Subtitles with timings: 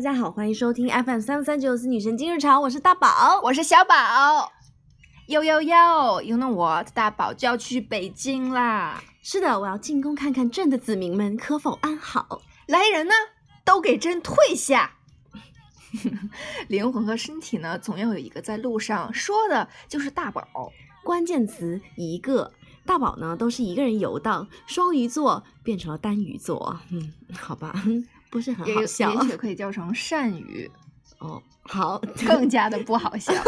[0.00, 4.50] 大家好，欢迎收听 FM 三三九四女神今日潮，我是大宝，我是小宝。
[5.26, 9.04] 哟哟哟，有了我大宝就要去北京啦。
[9.20, 12.40] 是的，我要进宫看看朕的子民们可否安好。
[12.66, 13.12] 来人呢，
[13.62, 14.94] 都给朕退下！
[16.68, 20.72] 灵魂和身体呢，总要有一个在路上，说的就是大宝。
[21.04, 22.54] 关键词一个，
[22.86, 26.80] 大宝呢都是一个人游荡，双鱼座变成了单鱼座。
[26.90, 27.74] 嗯，好吧，
[28.30, 30.70] 不是很好笑，也许可以叫成善鱼。
[31.18, 33.32] 哦，好，更加的不好笑。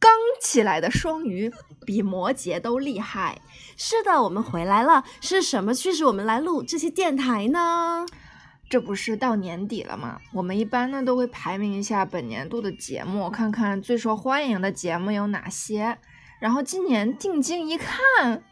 [0.00, 1.50] 刚起来的双鱼
[1.86, 3.40] 比摩羯都厉害。
[3.76, 5.04] 是的，我们回来了。
[5.20, 8.04] 是什么驱使我们来录这些电台呢？
[8.68, 10.20] 这不是到年底了吗？
[10.34, 15.98] 我们一般呢都会排名一下本年度的节目，看看最受欢迎的节目有哪些。
[16.38, 18.42] 然后今年定睛一看，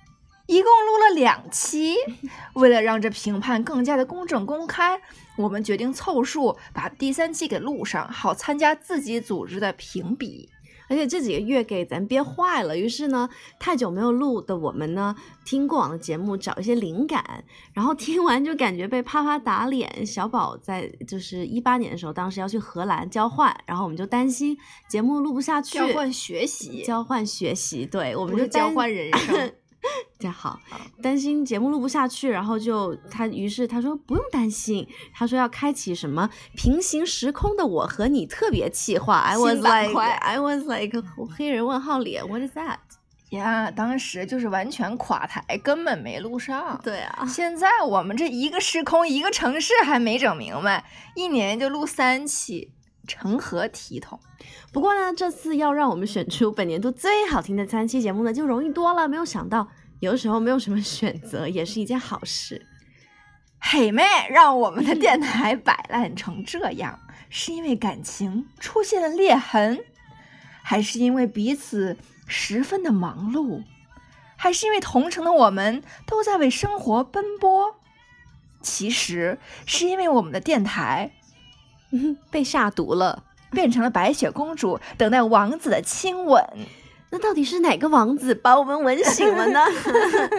[0.47, 1.97] 一共录了两期。
[2.55, 5.01] 为了让这评判更加的公正公开，
[5.37, 10.49] 我们决定凑数把第三期给录上，好参加自己组织的评比。
[10.89, 20.07] 而且这几个月给咱憋坏了，于是呢，太久没有录的我们呢，听过往的节目找一些灵感，然后听完就感觉被啪啪打脸。
[20.07, 24.57] 小宝在就是一八年的时候，当时要去荷兰交换，然后我们就担心
[24.89, 29.53] 节目录不下去，交换学习，交换学习，对，我们就交换人生。
[30.19, 30.59] 这好，
[31.03, 39.19] 担心节目录不下去，然后就他，于是他说不用担心，他说要开启什么平行时空的我和你特别企划。
[39.19, 41.03] I was like, I was like
[41.37, 42.79] 黑人问号脸，What is that？
[43.31, 46.81] 呀，当时就是完全垮台，根本没录上。
[46.83, 52.73] 对啊，现在我们这一个时空一个城市还没整明白，一年就录三期，
[53.07, 54.19] 成何体统？
[54.73, 59.09] 不过呢，这次要让我们选出本年度最好听的三期节目呢，就容易多了。
[59.09, 59.69] 没有想到。
[60.01, 62.67] 有的时候没有什么选择，也是一件好事。
[63.59, 67.01] 嘿妹，让我们的电台摆烂成这样，
[67.31, 69.83] 是因为感情出现了裂痕，
[70.63, 71.97] 还是因为彼此
[72.27, 73.65] 十分的忙碌，
[74.37, 77.81] 还是因为同城的我们都在为生活奔波？
[78.61, 81.13] 其实是因为我们的电台
[82.31, 86.45] 被下毒了， 变成了白雪公主，等待王子的亲吻。
[87.11, 89.61] 那到底是哪个王子把我们吻醒了呢？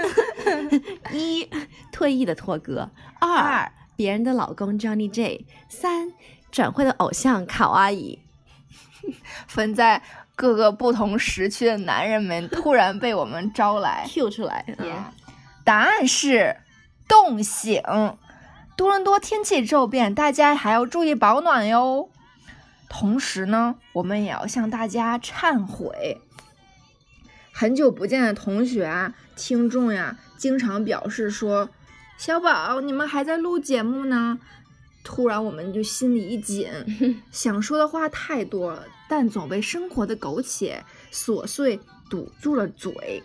[1.14, 1.50] 一
[1.92, 6.12] 退役的拓哥，二别人的老公 Johnny J，三
[6.52, 8.20] 转会的偶像考阿姨。
[9.48, 10.02] 分在
[10.36, 14.66] 各个不同时区的男人们突然被我们招来 Q 出来。
[15.64, 16.58] 答案是
[17.08, 17.82] 冻醒。
[18.78, 22.10] 多伦多天气骤变，大家还要注意保暖哟。
[22.88, 26.22] 同时呢，我们也要向大家忏悔。
[27.52, 31.70] 很久不见的同学啊，听众呀，经常表示说
[32.20, 34.38] ：“小宝，你们还在录节目呢。”
[35.04, 36.70] 突然，我们就心里一紧，
[37.32, 41.80] 想说的话太多了，但总被生活的苟且琐碎
[42.12, 43.24] 堵住了嘴。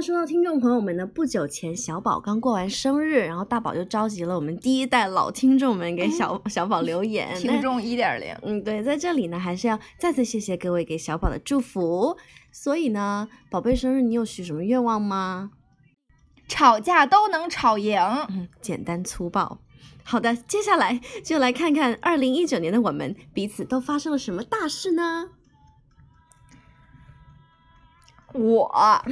[0.00, 7.34] 说到听众朋友们呢，不久前小宝刚过完生日，然后大宝就召集了我们第一代老听众们给小 小宝留言。
[7.36, 12.16] 听众一点零，嗯，对，在这里呢，还是要再次谢谢各位给小宝的祝福。
[12.52, 15.50] 所以呢，宝贝生日你有许什么愿望吗？
[16.46, 18.00] 吵架都能吵赢，
[18.30, 19.58] 嗯，简单粗暴。
[20.04, 25.30] 好的，接下来就来看看二零一九年的我们彼此都发生了什么大事呢？
[28.34, 29.02] 我，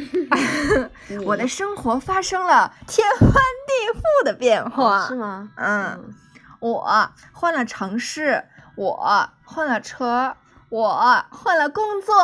[1.25, 5.51] 我的生活发生了天翻地覆的变化，是吗？
[5.57, 6.15] 嗯，
[6.61, 6.87] 我
[7.33, 8.45] 换了城市，
[8.77, 10.37] 我换了车，
[10.69, 12.15] 我换了工作，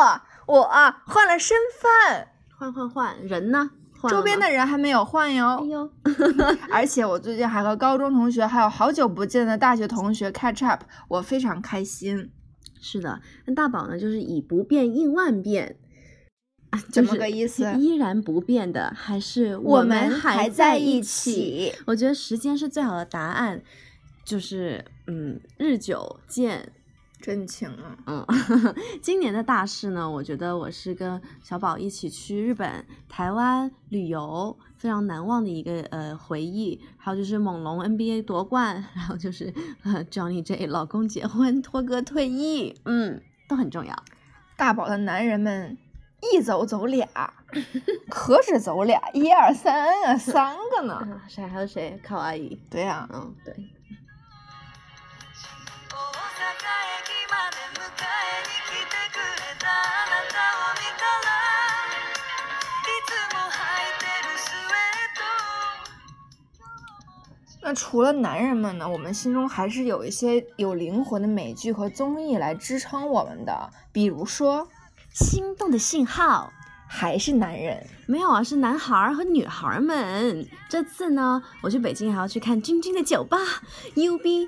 [0.46, 0.64] 我
[1.06, 2.28] 换了身份，
[2.58, 3.70] 换换换人呢？
[4.10, 5.58] 周边的人还没有换哟。
[5.60, 5.90] 哎呦，
[6.72, 12.30] 而且我最近还和高中同学，还有好久不见的大学同学 catch up，我非常开心。
[12.80, 15.76] 是的，那大宝呢，就是以不变应万变。
[16.90, 17.64] 怎么个意思？
[17.78, 21.72] 依然不变的还是我们还在一起。
[21.86, 23.62] 我觉得时间是最好的答案，
[24.24, 26.72] 就是嗯，日久见
[27.20, 27.96] 真情啊。
[28.06, 28.26] 嗯，
[29.02, 36.80] 今年的大事呢，我觉得我是跟小宝一起去日本、台湾旅游，非常难忘的一个呃回忆。
[36.96, 39.52] 还有就是猛龙 NBA 夺冠，然后就是
[39.84, 43.94] 呃 Johnny J 老公结婚，托哥退役，嗯，都很重要。
[44.56, 45.76] 大宝的男人们。
[46.30, 47.06] 一走走俩
[48.08, 51.98] 可只走俩一二三啊三个呢谁还有谁？
[52.02, 53.08] 卡我阿姨对呀。
[53.12, 53.54] 嗯对。
[67.64, 74.66] 那除了男人们呢我们心中还是有一些有灵魂的美剧和综艺来支撑我们的比如说
[75.12, 76.52] 心动的信号。
[76.94, 80.46] 还是男人，没有啊，是男孩儿和女孩儿们。
[80.68, 83.38] 这次呢，我去北京还要去看君君的酒吧
[83.94, 84.46] ，UB，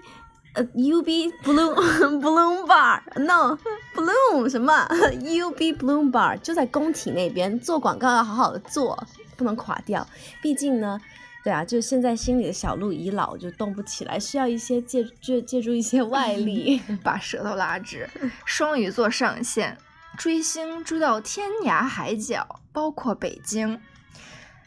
[0.53, 1.73] 呃，UB Bloom
[2.21, 3.59] Bloom Bar，no
[3.95, 9.03] Bloom 什么 UB Bloom Bar 就在工体那边，做广告要好好的做，
[9.39, 10.07] 不能垮掉。
[10.43, 11.01] 毕竟呢，
[11.43, 16.83] 对啊，就现在心里的小鹿已老，就动不起来，需要一些借借借助一些外力。
[17.03, 18.07] 把舌头拉直。
[18.45, 19.79] 双鱼座上线，
[20.17, 23.81] 追星追到天涯海角，包括北京。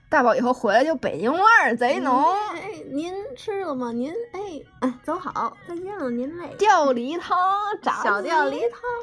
[0.09, 3.91] 大宝以后回来就北京味儿贼浓，哎，您吃了吗？
[3.91, 4.39] 您哎
[4.79, 6.55] 哎，走好，再见了，您嘞。
[6.57, 7.37] 吊梨汤，
[7.81, 8.61] 炸小吊梨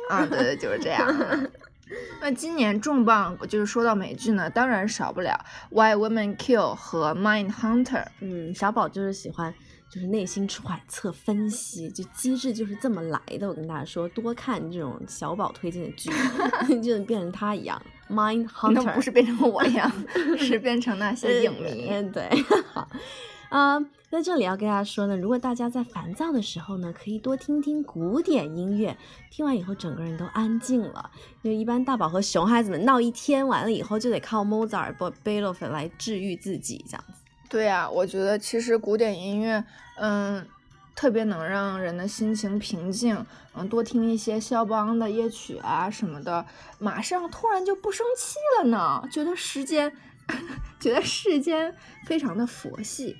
[0.08, 0.18] 汤。
[0.18, 1.06] 啊，对对，就是这样。
[2.20, 5.38] 那今年重磅就是说到美剧呢，当然少不了
[5.74, 8.04] 《Why Women Kill》和《Mind Hunter》。
[8.20, 9.52] 嗯，小宝就是喜欢，
[9.90, 13.48] 就是内心揣测分析，就机制就是这么来的。
[13.48, 16.10] 我跟大家说，多看这种小宝推荐的剧，
[16.82, 18.94] 就能变成他一样，Mind Hunter。
[18.94, 19.90] 不是变成我一样，
[20.38, 21.88] 是变成那些影迷。
[21.92, 22.28] 嗯，对，
[22.72, 22.88] 好，
[23.54, 23.78] 啊、
[24.10, 28.96] 在这里要跟大家说呢，如果大家在烦躁的时候呢，可以多听听古典音乐，
[29.30, 31.08] 听完以后整个人都安静了。
[31.42, 37.20] 因为一般大宝和熊孩子们闹一天，完了以后就得靠 Mozart、贝贝多芬来治愈自己，这样子。
[37.48, 39.64] 对呀、我觉得其实古典音乐，
[39.98, 40.44] 嗯，
[40.96, 43.24] 特别能让人的心情平静。
[43.54, 46.44] 嗯，多听一些肖邦的夜曲啊什么的，
[46.80, 49.92] 马上突然就不生气了呢，觉得时间，
[50.80, 51.72] 觉得世间
[52.04, 53.16] 非常的佛系。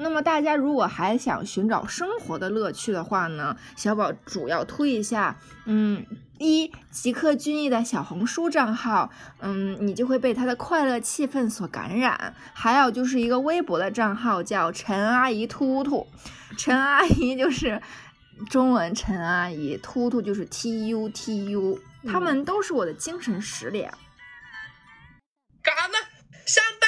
[0.00, 5.36] 那么大家如果还想寻找生活的乐趣的话呢，小宝主要推一下，
[5.66, 6.06] 嗯，
[6.38, 9.10] 一吉克隽逸的小红书账号，
[9.40, 12.34] 嗯，你就会被他的快乐气氛所感染。
[12.54, 16.06] 还有就是一个微博的账号叫陈阿姨突突，
[16.56, 17.82] 陈阿姨就是
[18.48, 23.92] 中文陈阿姨，突突就是 T U T U，他们都是我的精神食粮。
[25.60, 25.94] 干啥呢？
[26.46, 26.87] 上班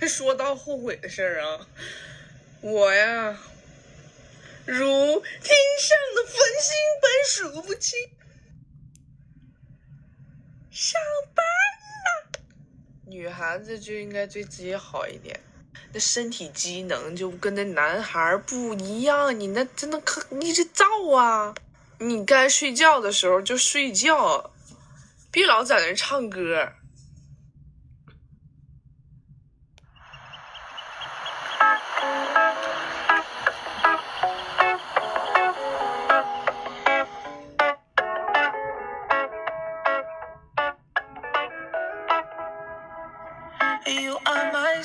[0.08, 1.66] 说到后悔的事儿啊，
[2.60, 3.38] 我呀，
[4.66, 7.98] 如天上的繁星般数不清。
[10.70, 11.00] 上
[11.34, 12.40] 班啦！
[13.06, 15.38] 女孩子就应该对自己好一点，
[15.92, 20.84] 那身体机能就跟那男孩不一样，你那真的可一直造
[21.14, 21.54] 啊！
[21.98, 24.50] 你该睡觉的时候就睡觉，
[25.30, 26.72] 别老在那唱歌。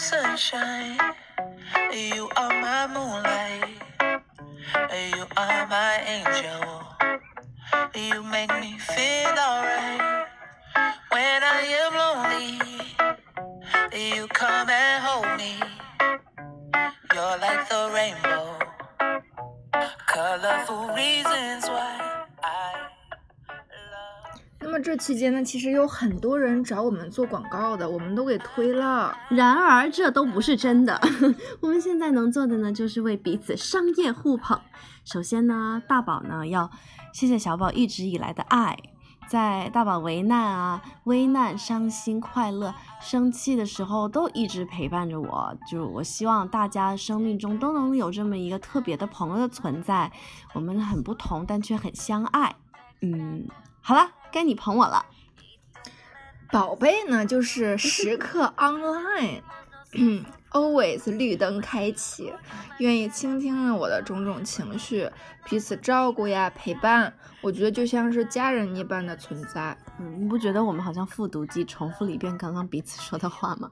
[0.07, 0.97] Sunshine.
[1.91, 3.75] You are my moonlight.
[5.13, 6.63] You are my angel.
[7.93, 10.25] You make me feel alright.
[11.11, 12.55] When I am lonely,
[14.15, 15.55] you come and hold me.
[17.13, 18.47] You're like the rainbow.
[20.07, 22.76] Colorful reasons why I.
[24.67, 29.17] 那么这期间呢，其实有很多人找我们做广告的，我们都给推了。
[29.29, 30.99] 然而，这都不是真的。
[31.61, 34.59] 我们现在能做的呢，就是为彼此商业互捧。
[35.05, 36.69] 首先呢，大宝呢要
[37.13, 38.77] 谢谢小宝一直以来的爱，
[39.29, 45.57] 在大宝为难啊、危难、伤心、快乐、生气的时候，都一直陪伴着我。
[45.71, 50.11] 就我希望大家生命中都能有这么一个特别的朋友的存在，
[50.53, 52.53] 我们很不同，但却很相爱。
[53.01, 53.47] 嗯，
[53.79, 55.05] 好了，该你捧我了。
[56.51, 59.41] 宝贝呢，就是时刻 online。
[60.51, 62.33] always 绿灯开启，
[62.79, 65.09] 愿意倾听了我的种种情绪，
[65.45, 69.77] 彼此照顾呀，陪伴，我觉得就像是家人一般的存在。
[69.99, 73.69] 嗯，你不觉得我们好像复读机重复了一遍刚刚彼此说的话吗？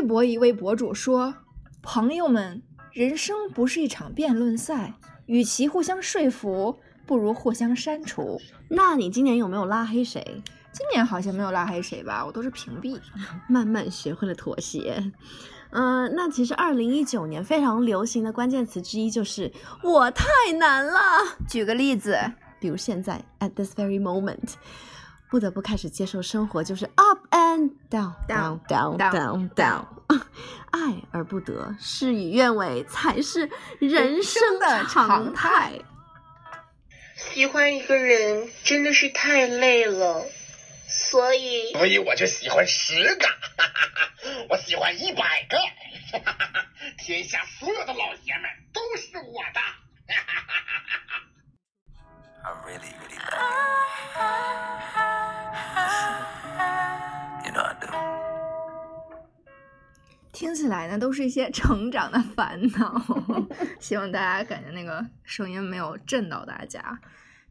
[0.00, 1.34] 微博一位博主说
[1.82, 4.94] ：“朋友们，人生不是一场辩论赛，
[5.26, 8.40] 与其互相说服，不如互相删除。
[8.70, 10.42] 那你今年有没有拉黑谁？
[10.72, 12.98] 今年好像没有拉黑谁吧，我都是屏蔽。
[13.46, 15.12] 慢慢学会了妥协。
[15.72, 19.52] 嗯、那其实二零一九年非常流行的关键词之一就是
[19.84, 20.24] “我太
[20.58, 20.98] 难了
[21.46, 22.18] 举个例子，”，
[22.58, 24.54] 比如现在 at this very moment，
[25.28, 27.18] 不得不开始接受生活就是 up
[27.90, 29.84] down down down down down，
[30.70, 33.50] 爱而不得，事与愿违才是
[33.80, 35.72] 人生的常常态。
[37.16, 40.24] 喜欢一个人真的是太累了，
[40.88, 43.26] 所以所以我就喜欢十个，
[44.48, 45.58] 我喜欢一百个，
[46.98, 49.60] 天下所有的老爷们都是我的。
[52.42, 53.30] I really, really love
[56.56, 57.19] you.
[60.32, 63.02] 听起来呢都是一些成长的烦恼，
[63.78, 67.00] 希望大家感觉那个声音没有震到大家。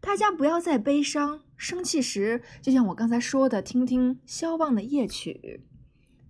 [0.02, 5.66] 大家不要再悲伤，生气时就像我刚才说的，听听肖邦的夜曲，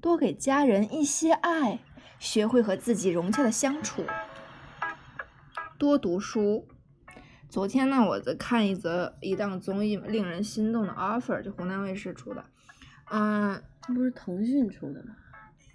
[0.02, 1.80] 多给家人一些爱，
[2.18, 4.04] 学会和自己融洽的相处，
[5.78, 6.68] 多读书。
[7.48, 12.44] 昨天呢，我在看一则一档综艺，令人心动的 offer，就湖南卫视出的。
[13.12, 15.16] 嗯这不是腾讯出的吗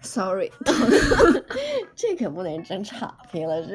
[0.03, 0.51] ？，sorry，
[1.97, 3.75] 这可不能真差评了， 是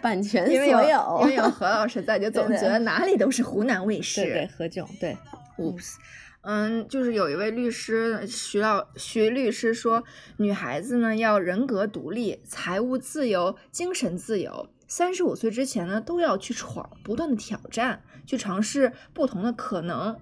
[0.00, 4.22] 版权所因为有有，因为有何老师在，就总觉得哪里都是湖南卫视。
[4.22, 5.16] 对对何炅对
[5.58, 5.96] ，Oops，
[6.42, 10.02] 嗯，就是有一位律师徐老徐律师说，
[10.38, 14.70] 女孩子呢要人格独立、财务自由、精神自由。
[14.88, 20.18] 三十五岁之前呢，都要去闯，不断的挑战，去尝试不同的可能，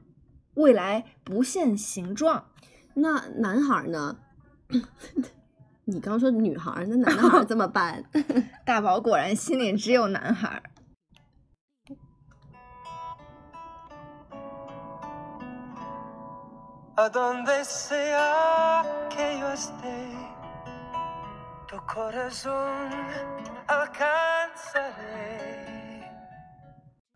[0.58, 2.44] 未来不限形状。
[2.94, 4.18] 那男孩儿呢？
[5.84, 8.04] 你刚说女孩儿，那男孩儿怎么办？
[8.66, 10.62] 大宝果然心里只有男孩儿。
[16.96, 19.86] A donde sea que yo esté,
[21.68, 22.90] tu corazón
[23.68, 25.57] alcanzaré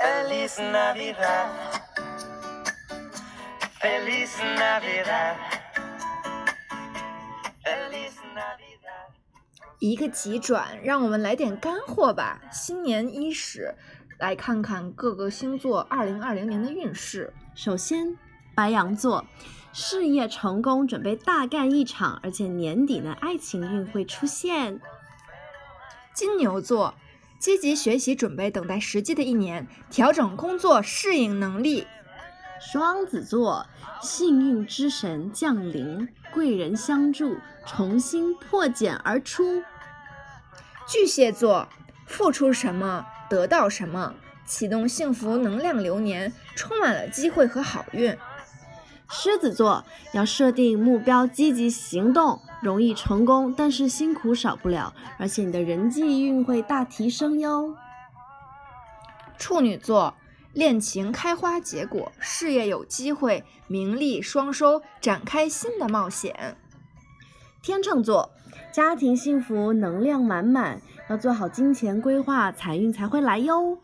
[0.00, 1.48] Feliz Navidad,
[3.80, 5.34] feliz Navidad,
[7.64, 9.08] feliz Navidad.
[9.80, 12.40] 一个急转，让我们来点干货吧。
[12.52, 13.74] 新年伊始，
[14.18, 17.34] 来看看各个星座二零二零年的运势。
[17.56, 18.16] 首先，
[18.54, 19.24] 白羊座
[19.72, 24.80] 事业成功，准备大干一场，而且年底呢，爱情运会出现。
[26.14, 26.94] 金牛座
[27.38, 31.86] 积极学习，准备等待时机的一年，调整工作适应能力。
[32.60, 33.66] 双子座
[34.02, 39.62] 幸运之神降临，贵人相助，重新破茧而出。
[40.88, 41.68] 巨蟹座
[42.06, 44.14] 付出什么得到什么，
[44.44, 48.16] 启动幸福能量流年，充满了机会和好运。
[49.10, 57.76] 狮子座要设定目标，积极行动，容易成功，但是辛苦少不了，而且你的人际运会大提升哟。
[59.38, 60.14] 处女座
[60.52, 66.56] 恋情开花结果，事业有机会，名利双收，展开新的冒险。
[67.62, 68.30] 天秤座
[68.72, 73.78] 家庭幸福，能量满满，要做好金钱规划，财运才会来哟。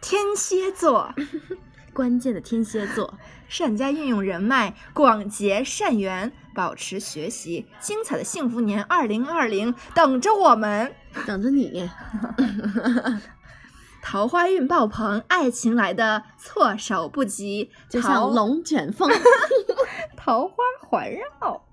[0.00, 1.14] 天蝎座
[1.94, 3.14] 关键的天蝎座，
[3.48, 10.92] 善加运用人脉，广结善缘，保持学习，精彩的幸福年二零二零等着我们。
[11.24, 11.88] 等着你。
[14.02, 19.10] 桃花运爆棚，爱情来的措手不及，就像龙卷风。
[20.14, 21.63] 桃花环绕。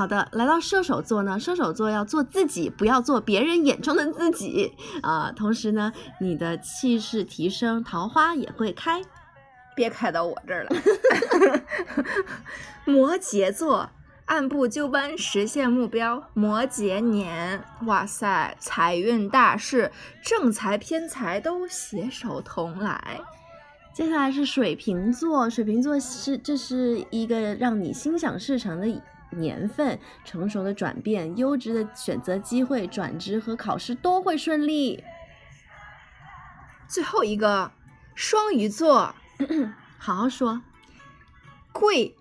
[0.00, 5.92] 好的，来到射手座呢，射手座要做自己，不要做别人眼中的自己啊、同时呢，
[6.22, 9.02] 你的气势提升，桃花也会开。
[9.76, 10.70] 别开到我这儿了。
[12.86, 13.90] 摩羯座
[14.24, 19.92] 按部就班实现目标，摩羯年，哇塞，财运大势，
[20.24, 23.20] 正财偏财都携手同来。
[23.92, 28.88] 接下来是水瓶座，水瓶座是这是一个让你心想事成的
[29.30, 35.04] 年份，成熟的转变，优质的选择机会，转职和考试都会顺利。
[36.88, 37.72] 最后一个
[38.14, 39.14] 双鱼座
[39.98, 40.60] 好好说，
[41.72, 42.16] 贵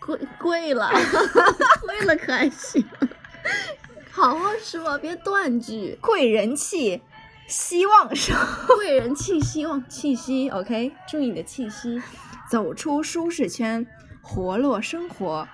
[0.00, 0.90] 贵贵了，
[1.84, 2.84] 贵了可还行？
[4.10, 5.98] 好好说，别断句。
[6.00, 7.02] 贵人气，
[7.46, 8.34] 希望生，
[8.66, 12.00] 贵人气希，望气息，OK，注意你的气息。
[12.48, 13.86] 走出舒适圈，
[14.22, 15.46] 活络生活，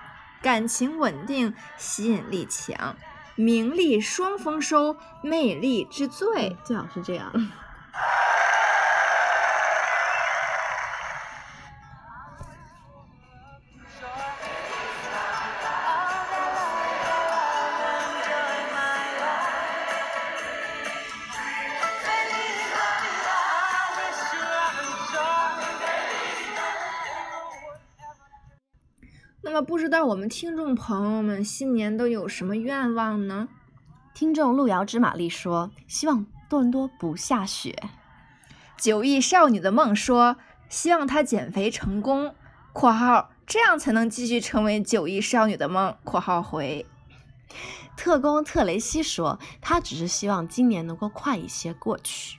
[0.42, 2.96] 感情稳定，吸引力强，
[3.36, 6.56] 名利双丰收，魅力之最。
[6.64, 7.32] 最好是这样。
[29.92, 33.48] 道我们听众朋友们新年都有什么愿望呢？
[34.14, 37.76] 听众路遥知马力说，希望多伦多不下雪。
[38.78, 40.38] 九亿少女的梦说，
[40.70, 42.34] 希望她减肥成功
[42.72, 46.86] （括号这样才能继续成为九亿少女的梦）（括号回）。
[47.94, 52.38] 特工特雷西说，他只是希望今年能够快一些过去。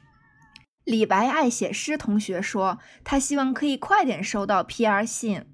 [0.85, 5.45] 李白爱写诗同学说，他希望可以快点收到 PR 信。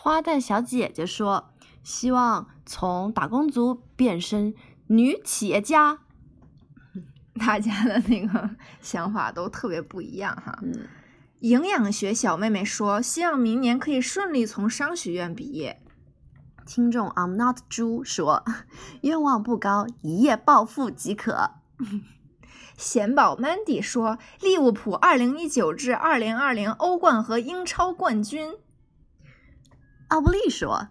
[0.00, 1.50] 花旦小姐姐说，
[1.82, 4.54] 希望从打工族变身
[4.86, 5.98] 女企业家。
[7.34, 8.50] 大家的那个
[8.80, 10.56] 想法都特别不一样哈。
[10.62, 10.86] 嗯，
[11.40, 15.82] 营养学小妹妹说，希望明年可以顺利从商学院毕业。
[16.64, 18.44] 听众 I'm not 猪说，
[19.02, 21.50] 愿望不高，一夜暴富即可。
[22.78, 28.54] 贤宝 Mandy 说，利物浦2019至2020欧冠和英超冠军。
[30.08, 30.88] 奥布利说，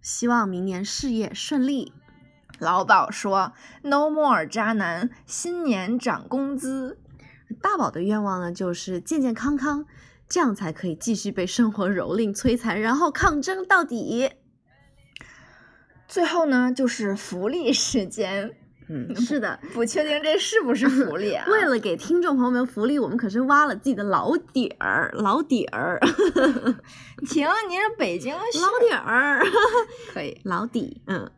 [0.00, 1.92] 希望明年事业顺利。
[2.58, 6.98] 老鸨说：“No more 渣男，新年涨工资。”
[7.60, 9.84] 大宝的愿望呢，就是健健康康，
[10.28, 14.32] 这样才可以继续被生活蹂躏摧残，然后抗争到底。
[16.08, 18.56] 最后呢，就是福利时间。
[18.88, 21.44] 嗯， 是的，不确定这是不是福利啊？
[21.50, 25.98] 为了给听众朋友们福利，我们可是挖了自己的老底儿，老底儿。
[27.26, 29.42] 停，你是北京老底儿，
[30.12, 31.30] 可以老底，嗯，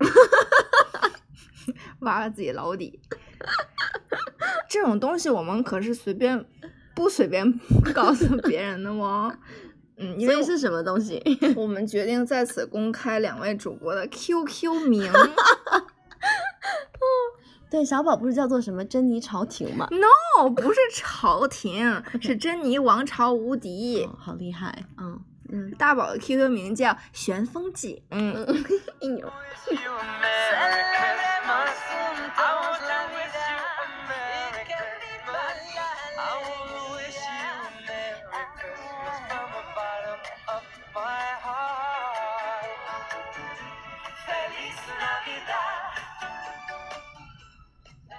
[2.00, 3.00] 挖了自己老底。
[4.68, 6.44] 这种东西我们可是随便
[6.94, 7.60] 不随便
[7.94, 9.32] 告诉别人的哦？
[9.98, 11.22] 嗯，因为是什么东西？
[11.54, 15.12] 我们决定在此公开两位主播的 QQ 名。
[17.70, 24.04] 对，小宝不是叫做什么珍妮朝廷吗？No，不是朝廷，是珍妮王朝无敌。
[24.04, 25.20] 哦，好厉害，嗯
[25.52, 28.02] 嗯，大宝的 QQ 名叫旋风景。
[28.10, 28.44] 嗯，
[29.02, 29.32] 哎呦，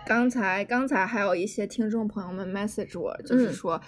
[0.07, 3.81] 刚才刚才还有一些听众朋友们 message 我，就是嗯说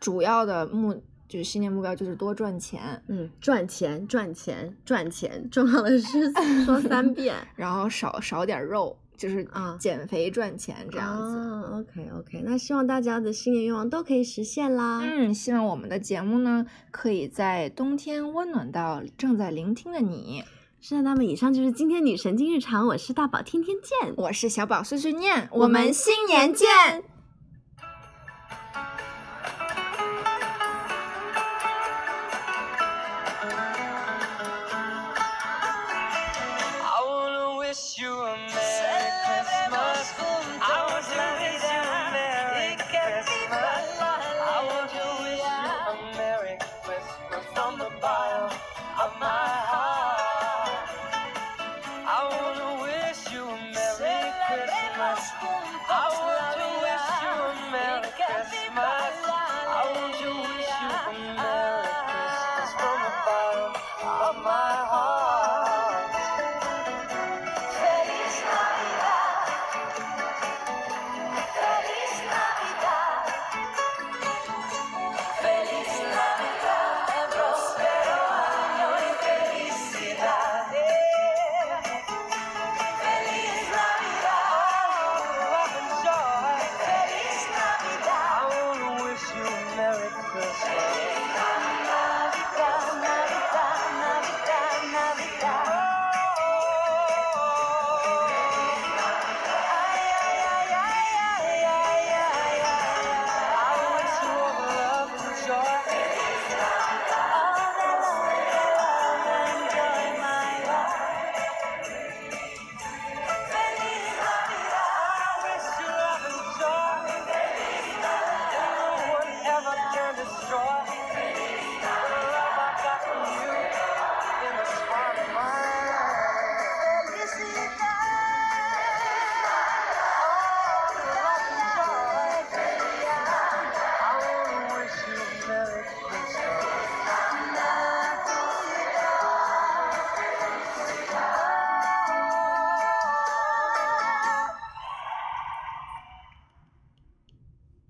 [0.00, 0.94] 主要的目
[1.28, 6.32] 就是新年目标就是多赚钱，嗯，赚钱，赚钱，赚钱，重要的是
[6.64, 7.34] 说三遍。
[7.56, 11.36] 然后少少点肉，就是啊减肥赚钱这样子。
[11.36, 15.00] 啊，OK OK，那希望大家的新年愿望都可以实现啦。
[15.02, 20.44] 嗯，希望我们的节目呢，可以在冬天温暖到正在聆听的你。
[20.80, 24.14] 是的，那么以上就是今天女神经日常，我是大宝，天天见。
[24.16, 27.02] 我是小宝碎碎念，我们新年见。